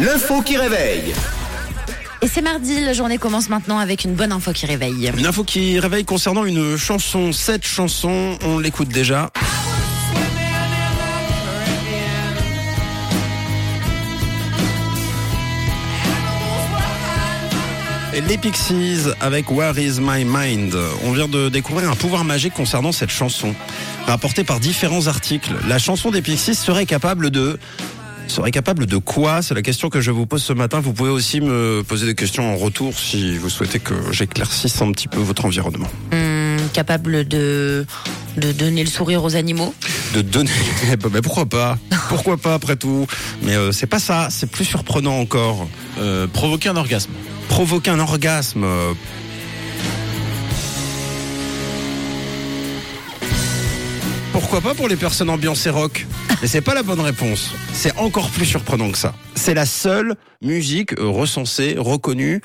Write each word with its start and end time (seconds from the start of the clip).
L'info 0.00 0.42
qui 0.42 0.56
réveille. 0.56 1.12
Et 2.22 2.28
c'est 2.28 2.42
mardi, 2.42 2.80
la 2.80 2.92
journée 2.92 3.18
commence 3.18 3.48
maintenant 3.48 3.78
avec 3.78 4.04
une 4.04 4.14
bonne 4.14 4.30
info 4.30 4.52
qui 4.52 4.64
réveille. 4.66 5.10
Une 5.18 5.26
info 5.26 5.42
qui 5.42 5.80
réveille 5.80 6.04
concernant 6.04 6.44
une 6.44 6.76
chanson. 6.76 7.32
Cette 7.32 7.64
chanson, 7.64 8.38
on 8.44 8.58
l'écoute 8.58 8.88
déjà. 8.88 9.30
Les 18.28 18.36
Pixies 18.36 19.06
avec 19.20 19.50
Where 19.50 19.78
is 19.78 20.00
my 20.00 20.24
mind 20.24 20.76
On 21.04 21.12
vient 21.12 21.28
de 21.28 21.48
découvrir 21.48 21.90
un 21.90 21.94
pouvoir 21.94 22.24
magique 22.24 22.52
concernant 22.52 22.92
cette 22.92 23.10
chanson. 23.10 23.54
Rapporté 24.06 24.44
par 24.44 24.60
différents 24.60 25.06
articles, 25.06 25.54
la 25.66 25.78
chanson 25.78 26.10
des 26.10 26.20
Pixies 26.20 26.54
serait 26.54 26.84
capable 26.84 27.30
de 27.30 27.58
serait 28.28 28.50
capable 28.50 28.86
de 28.86 28.96
quoi? 28.96 29.42
C'est 29.42 29.54
la 29.54 29.62
question 29.62 29.88
que 29.88 30.00
je 30.00 30.10
vous 30.10 30.26
pose 30.26 30.42
ce 30.42 30.52
matin. 30.52 30.80
Vous 30.80 30.92
pouvez 30.92 31.10
aussi 31.10 31.40
me 31.40 31.82
poser 31.86 32.06
des 32.06 32.14
questions 32.14 32.52
en 32.52 32.56
retour 32.56 32.98
si 32.98 33.36
vous 33.38 33.48
souhaitez 33.50 33.80
que 33.80 33.94
j'éclaircisse 34.12 34.80
un 34.82 34.92
petit 34.92 35.08
peu 35.08 35.18
votre 35.18 35.44
environnement. 35.44 35.88
Hum, 36.12 36.58
capable 36.72 37.26
de, 37.26 37.86
de 38.36 38.52
donner 38.52 38.84
le 38.84 38.90
sourire 38.90 39.24
aux 39.24 39.36
animaux? 39.36 39.74
De 40.14 40.22
donner. 40.22 40.50
Mais 41.12 41.22
pourquoi 41.22 41.46
pas? 41.46 41.78
Pourquoi 42.08 42.36
pas 42.36 42.54
après 42.54 42.76
tout? 42.76 43.06
Mais 43.42 43.54
euh, 43.54 43.72
c'est 43.72 43.86
pas 43.86 43.98
ça. 43.98 44.28
C'est 44.30 44.50
plus 44.50 44.64
surprenant 44.64 45.18
encore. 45.18 45.68
Euh, 45.98 46.26
provoquer 46.26 46.68
un 46.68 46.76
orgasme. 46.76 47.12
Provoquer 47.48 47.90
un 47.90 47.98
orgasme. 47.98 48.64
Pourquoi 54.40 54.60
pas 54.60 54.72
pour 54.72 54.86
les 54.86 54.94
personnes 54.94 55.30
ambiancées 55.30 55.68
rock 55.68 56.06
Mais 56.40 56.46
c'est 56.46 56.60
pas 56.60 56.72
la 56.72 56.84
bonne 56.84 57.00
réponse. 57.00 57.52
C'est 57.72 57.96
encore 57.96 58.30
plus 58.30 58.46
surprenant 58.46 58.92
que 58.92 58.96
ça. 58.96 59.12
C'est 59.34 59.52
la 59.52 59.66
seule 59.66 60.14
musique 60.42 60.96
euh, 60.96 61.08
recensée, 61.08 61.74
reconnue 61.76 62.40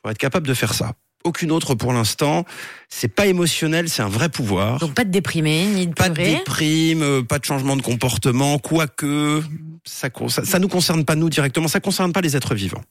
pour 0.00 0.10
être 0.10 0.16
capable 0.16 0.46
de 0.46 0.54
faire 0.54 0.72
ça. 0.72 0.94
Aucune 1.22 1.52
autre 1.52 1.74
pour 1.74 1.92
l'instant. 1.92 2.46
C'est 2.88 3.14
pas 3.14 3.26
émotionnel, 3.26 3.90
c'est 3.90 4.00
un 4.00 4.08
vrai 4.08 4.30
pouvoir. 4.30 4.78
Donc 4.78 4.94
pas 4.94 5.04
de 5.04 5.10
déprimer, 5.10 5.66
ni 5.66 5.88
de 5.88 5.92
Pas 5.92 6.08
de 6.08 6.14
déprime, 6.14 7.02
euh, 7.02 7.22
pas 7.22 7.38
de 7.38 7.44
changement 7.44 7.76
de 7.76 7.82
comportement, 7.82 8.58
quoique 8.58 9.42
ça, 9.84 10.08
ça, 10.28 10.46
ça 10.46 10.58
nous 10.58 10.68
concerne 10.68 11.04
pas 11.04 11.16
nous 11.16 11.28
directement, 11.28 11.68
ça 11.68 11.80
concerne 11.80 12.14
pas 12.14 12.22
les 12.22 12.34
êtres 12.34 12.54
vivants. 12.54 12.82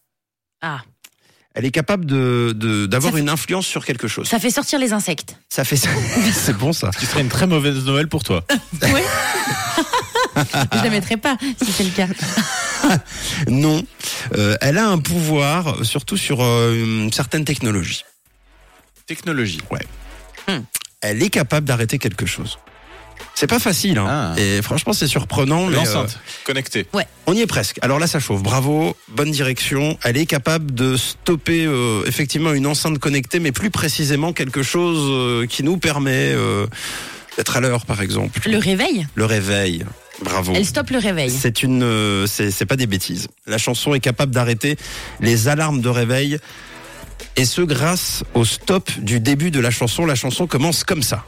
Ah, 0.61 0.81
Elle 1.59 1.65
est 1.65 1.71
capable 1.71 2.05
de 2.05 2.53
d'avoir 2.87 3.17
une 3.17 3.27
influence 3.27 3.67
sur 3.67 3.83
quelque 3.83 4.07
chose. 4.07 4.29
ça 4.29 4.39
fait 4.39 4.49
sortir 4.49 4.79
les 4.79 4.93
insectes. 4.93 5.35
Ça 5.49 5.65
fait 5.65 5.75
c'est 6.33 6.55
bon 6.55 6.71
ça. 6.71 6.89
Ce 6.93 6.97
qui 6.99 7.05
serait 7.05 7.19
une 7.19 7.27
très 7.27 7.47
mauvaise 7.47 7.83
Noël 7.83 8.07
pour 8.07 8.23
toi. 8.23 8.45
Oui. 8.81 9.01
Je 10.73 10.83
la 10.83 10.89
mettrai 10.89 11.17
pas 11.17 11.35
si 11.61 11.69
c'est 11.69 11.83
le 11.83 11.89
cas. 11.89 12.07
Non, 13.49 13.83
Euh, 14.37 14.55
elle 14.61 14.77
a 14.77 14.87
un 14.87 14.99
pouvoir, 14.99 15.83
surtout 15.83 16.15
sur 16.15 16.41
euh, 16.41 16.73
une 16.75 17.11
certaine 17.11 17.43
technologie. 17.43 18.05
Technologie. 19.05 19.59
Ouais. 19.69 19.85
Hmm. 20.47 20.61
Elle 21.01 21.21
est 21.21 21.29
capable 21.29 21.67
d'arrêter 21.67 21.97
quelque 21.99 22.25
chose. 22.25 22.57
C'est 23.35 23.47
pas 23.47 23.59
facile, 23.59 23.97
hein. 23.97 24.33
Ah. 24.35 24.39
Et 24.39 24.61
franchement, 24.61 24.91
c'est 24.93 25.07
surprenant. 25.07 25.67
mais, 25.67 25.75
euh, 25.75 25.79
L'enceinte. 25.79 26.19
Connectée. 26.45 26.87
On 27.25 27.33
y 27.33 27.41
est 27.41 27.47
presque. 27.47 27.77
Alors 27.81 27.99
là, 27.99 28.07
ça 28.07 28.19
chauffe. 28.19 28.41
Bravo, 28.41 28.95
bonne 29.07 29.31
direction. 29.31 29.97
Elle 30.03 30.17
est 30.17 30.25
capable 30.25 30.73
de 30.73 30.97
stopper 30.97 31.65
euh, 31.65 32.03
effectivement 32.05 32.51
une 32.53 32.67
enceinte 32.67 32.99
connectée, 32.99 33.39
mais 33.39 33.51
plus 33.51 33.69
précisément 33.69 34.33
quelque 34.33 34.63
chose 34.63 34.97
euh, 35.11 35.45
qui 35.45 35.63
nous 35.63 35.77
permet 35.77 36.33
euh, 36.33 36.65
d'être 37.37 37.55
à 37.55 37.59
l'heure, 37.61 37.85
par 37.85 38.01
exemple. 38.01 38.39
Le 38.49 38.57
réveil, 38.57 39.07
Le 39.15 39.25
réveil. 39.25 39.85
Bravo. 40.21 40.51
elle 40.53 40.65
stoppe 40.65 40.89
le 40.89 40.97
réveil. 40.97 41.29
C'est 41.31 41.63
une, 41.63 41.81
euh, 41.81 42.27
c'est 42.27 42.65
pas 42.65 42.75
des 42.75 42.87
bêtises. 42.87 43.27
La 43.47 43.57
chanson 43.57 43.93
est 43.93 44.01
capable 44.01 44.33
d'arrêter 44.33 44.75
les 45.21 45.47
alarmes 45.47 45.79
de 45.79 45.87
réveil, 45.87 46.39
et 47.37 47.45
ce 47.45 47.61
grâce 47.61 48.23
au 48.33 48.43
stop 48.43 48.91
du 48.99 49.21
début 49.21 49.49
de 49.51 49.61
la 49.61 49.71
chanson. 49.71 50.05
La 50.05 50.15
chanson 50.15 50.45
commence 50.45 50.83
comme 50.83 51.03
ça. 51.03 51.23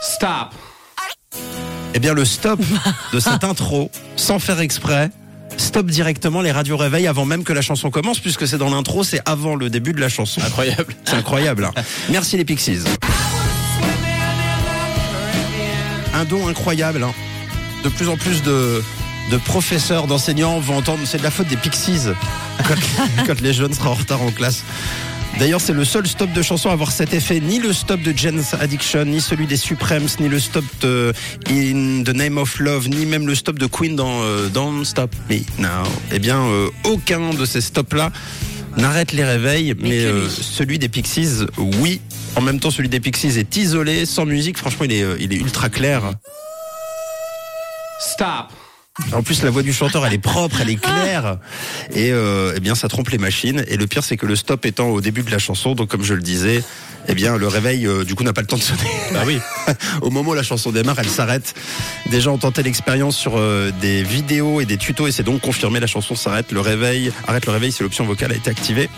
Stop. 0.00 0.54
Eh 1.94 1.98
bien, 1.98 2.14
le 2.14 2.24
stop 2.24 2.60
de 3.12 3.20
cette 3.20 3.44
intro, 3.44 3.90
sans 4.16 4.38
faire 4.38 4.60
exprès, 4.60 5.10
stop 5.56 5.86
directement 5.86 6.40
les 6.40 6.52
radios 6.52 6.76
réveil 6.76 7.06
avant 7.06 7.24
même 7.24 7.44
que 7.44 7.52
la 7.52 7.62
chanson 7.62 7.90
commence, 7.90 8.18
puisque 8.20 8.46
c'est 8.46 8.58
dans 8.58 8.70
l'intro, 8.70 9.04
c'est 9.04 9.20
avant 9.26 9.56
le 9.56 9.68
début 9.70 9.92
de 9.92 10.00
la 10.00 10.08
chanson. 10.08 10.40
Incroyable. 10.40 10.94
C'est 11.04 11.14
incroyable. 11.16 11.64
hein. 11.64 11.82
Merci 12.10 12.36
les 12.36 12.44
Pixies. 12.44 12.80
Un 16.14 16.24
don 16.24 16.48
incroyable. 16.48 17.02
hein. 17.02 17.12
De 17.84 17.88
plus 17.88 18.08
en 18.08 18.16
plus 18.16 18.42
de, 18.42 18.82
de 19.30 19.36
professeurs, 19.38 20.06
d'enseignants 20.06 20.60
vont 20.60 20.76
entendre 20.76 21.00
c'est 21.04 21.18
de 21.18 21.22
la 21.22 21.30
faute 21.30 21.48
des 21.48 21.56
Pixies 21.56 22.08
quand, 22.68 22.74
quand 23.26 23.40
les 23.40 23.52
jeunes 23.52 23.72
seront 23.74 23.90
en 23.90 23.94
retard 23.94 24.22
en 24.22 24.30
classe. 24.30 24.62
D'ailleurs, 25.38 25.60
c'est 25.60 25.72
le 25.72 25.84
seul 25.84 26.06
stop 26.06 26.30
de 26.32 26.42
chanson 26.42 26.68
à 26.68 26.72
avoir 26.72 26.92
cet 26.92 27.14
effet. 27.14 27.40
Ni 27.40 27.58
le 27.58 27.72
stop 27.72 28.02
de 28.02 28.12
Jen's 28.14 28.52
Addiction, 28.54 29.06
ni 29.06 29.20
celui 29.20 29.46
des 29.46 29.56
Supremes, 29.56 30.06
ni 30.18 30.28
le 30.28 30.38
stop 30.38 30.64
de 30.82 31.12
In 31.48 32.02
the 32.04 32.14
Name 32.14 32.36
of 32.36 32.58
Love, 32.58 32.88
ni 32.88 33.06
même 33.06 33.26
le 33.26 33.34
stop 33.34 33.58
de 33.58 33.66
Queen 33.66 33.96
dans 33.96 34.20
euh, 34.22 34.48
Don't 34.48 34.84
Stop 34.84 35.14
Me 35.30 35.38
Now. 35.58 35.88
Eh 36.12 36.18
bien, 36.18 36.40
euh, 36.40 36.68
aucun 36.84 37.32
de 37.32 37.44
ces 37.46 37.62
stops-là 37.62 38.12
n'arrête 38.76 39.12
les 39.12 39.24
réveils, 39.24 39.74
mais, 39.78 40.04
euh, 40.04 40.24
lui. 40.24 40.30
celui 40.30 40.78
des 40.78 40.88
Pixies, 40.88 41.46
oui. 41.56 42.00
En 42.36 42.42
même 42.42 42.60
temps, 42.60 42.70
celui 42.70 42.88
des 42.88 43.00
Pixies 43.00 43.38
est 43.38 43.56
isolé, 43.56 44.06
sans 44.06 44.26
musique. 44.26 44.58
Franchement, 44.58 44.84
il 44.84 44.92
est, 44.92 45.02
euh, 45.02 45.16
il 45.20 45.32
est 45.32 45.38
ultra 45.38 45.68
clair. 45.70 46.02
Stop. 48.00 48.52
En 49.12 49.22
plus, 49.22 49.42
la 49.42 49.50
voix 49.50 49.62
du 49.62 49.72
chanteur, 49.72 50.06
elle 50.06 50.14
est 50.14 50.18
propre, 50.18 50.60
elle 50.60 50.70
est 50.70 50.80
claire. 50.80 51.38
Et 51.94 52.12
euh, 52.12 52.52
eh 52.56 52.60
bien, 52.60 52.74
ça 52.74 52.88
trompe 52.88 53.08
les 53.10 53.18
machines. 53.18 53.64
Et 53.68 53.76
le 53.76 53.86
pire, 53.86 54.04
c'est 54.04 54.16
que 54.16 54.26
le 54.26 54.36
stop 54.36 54.64
étant 54.64 54.88
au 54.88 55.00
début 55.00 55.22
de 55.22 55.30
la 55.30 55.38
chanson, 55.38 55.74
donc 55.74 55.88
comme 55.88 56.04
je 56.04 56.14
le 56.14 56.22
disais, 56.22 56.62
eh 57.08 57.14
bien, 57.14 57.36
le 57.36 57.48
réveil, 57.48 57.86
euh, 57.86 58.04
du 58.04 58.14
coup, 58.14 58.22
n'a 58.22 58.32
pas 58.32 58.40
le 58.40 58.46
temps 58.46 58.56
de 58.56 58.62
sonner. 58.62 58.90
Bah 59.12 59.22
oui. 59.26 59.38
au 60.02 60.10
moment 60.10 60.30
où 60.30 60.34
la 60.34 60.42
chanson 60.42 60.70
démarre, 60.70 60.98
elle 60.98 61.08
s'arrête. 61.08 61.54
Des 62.10 62.20
gens 62.20 62.34
ont 62.34 62.38
tenté 62.38 62.62
l'expérience 62.62 63.16
sur 63.16 63.36
euh, 63.36 63.72
des 63.80 64.02
vidéos 64.02 64.60
et 64.60 64.66
des 64.66 64.76
tutos, 64.76 65.06
et 65.06 65.12
c'est 65.12 65.22
donc 65.22 65.40
confirmé. 65.40 65.80
La 65.80 65.86
chanson 65.86 66.14
s'arrête. 66.14 66.52
Le 66.52 66.60
réveil, 66.60 67.12
arrête 67.26 67.46
le 67.46 67.52
réveil, 67.52 67.72
si 67.72 67.82
l'option 67.82 68.04
vocale 68.04 68.32
a 68.32 68.36
été 68.36 68.50
activée. 68.50 68.88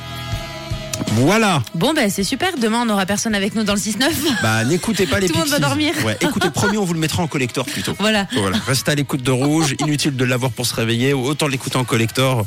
Voilà. 1.17 1.63
Bon 1.75 1.93
ben 1.93 2.11
c'est 2.11 2.25
super, 2.25 2.57
demain 2.59 2.83
on 2.83 2.87
n'aura 2.87 3.07
personne 3.07 3.35
avec 3.35 3.55
nous 3.55 3.65
dans 3.65 3.75
le 3.75 3.79
6-9. 3.79 4.11
Bah, 4.43 4.65
n'écoutez 4.65 5.07
pas 5.07 5.21
les 5.21 5.29
Tout 5.29 5.35
le 5.35 5.41
monde 5.41 5.49
va 5.49 5.59
dormir. 5.59 5.93
Ouais, 6.05 6.17
écoutez, 6.21 6.51
promis, 6.51 6.79
on 6.79 6.85
vous 6.85 6.95
le 6.95 7.01
mettra 7.01 7.23
en 7.23 7.27
collector 7.27 7.67
plutôt. 7.67 7.95
Voilà. 7.99 8.27
Voilà, 8.33 8.59
restez 8.67 8.93
à 8.93 8.95
l'écoute 8.95 9.23
de 9.23 9.31
Rouge, 9.31 9.75
inutile 9.81 10.17
de 10.17 10.25
l'avoir 10.25 10.53
pour 10.53 10.67
se 10.67 10.75
réveiller, 10.75 11.13
autant 11.13 11.49
l'écouter 11.49 11.77
en 11.77 11.85
collector. 11.85 12.47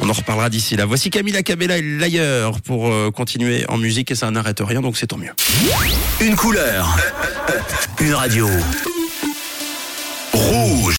On 0.00 0.08
en 0.08 0.12
reparlera 0.12 0.50
d'ici 0.50 0.76
là. 0.76 0.86
Voici 0.86 1.10
Camila 1.10 1.42
Cabella 1.42 1.78
et 1.78 1.82
l'ailleurs 1.82 2.60
pour 2.60 2.88
euh, 2.88 3.10
continuer 3.10 3.64
en 3.68 3.76
musique 3.76 4.10
et 4.10 4.14
ça 4.14 4.30
n'arrête 4.30 4.60
rien, 4.60 4.80
donc 4.80 4.96
c'est 4.96 5.08
tant 5.08 5.18
mieux. 5.18 5.32
Une 6.20 6.36
couleur. 6.36 6.96
Une 8.00 8.14
radio. 8.14 8.48
Rouge. 10.32 10.94